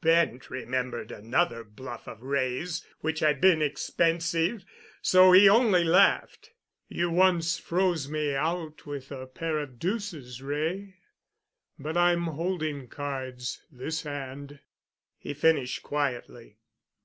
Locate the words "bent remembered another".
0.00-1.62